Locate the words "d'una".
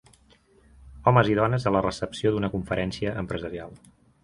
2.33-2.51